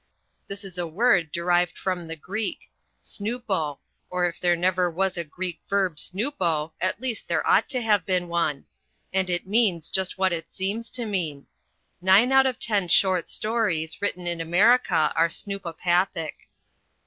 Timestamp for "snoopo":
3.03-3.77, 5.99-6.73